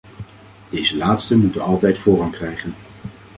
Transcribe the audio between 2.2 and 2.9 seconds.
krijgen.